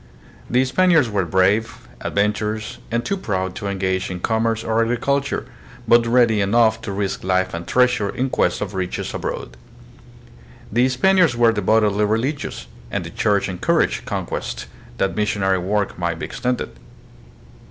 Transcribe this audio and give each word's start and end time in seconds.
The 0.49 0.65
Spaniards 0.65 1.11
were 1.11 1.25
brave, 1.25 1.87
adventurous, 1.99 2.79
and 2.89 3.05
too 3.05 3.15
proud 3.17 3.53
to 3.53 3.67
engage 3.67 4.09
in 4.09 4.19
commerce 4.19 4.63
or 4.63 4.81
agriculture, 4.81 5.45
but 5.87 6.07
ready 6.07 6.41
enough 6.41 6.81
to 6.81 6.91
risk 6.91 7.23
life 7.23 7.53
and 7.53 7.67
treasure 7.67 8.09
in 8.09 8.31
quest 8.31 8.61
of 8.61 8.73
riches 8.73 9.13
abroad. 9.13 9.57
The 10.71 10.89
Spaniards 10.89 11.35
were 11.37 11.51
devotedly 11.51 12.05
religious, 12.05 12.65
and 12.89 13.03
the 13.03 13.11
Church 13.11 13.47
encouraged 13.47 14.05
conquest, 14.07 14.65
that 14.97 15.15
missionary 15.15 15.59
work 15.59 15.99
might 15.99 16.17
be 16.17 16.25
extended. 16.25 16.69